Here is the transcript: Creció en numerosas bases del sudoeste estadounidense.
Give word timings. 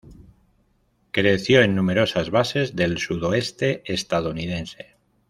Creció 1.11 1.61
en 1.61 1.75
numerosas 1.75 2.31
bases 2.31 2.75
del 2.75 2.97
sudoeste 2.97 3.83
estadounidense. 3.85 4.95